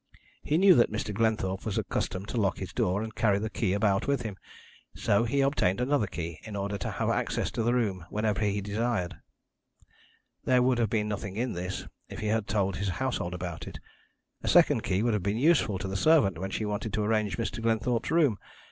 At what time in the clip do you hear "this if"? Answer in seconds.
11.53-12.17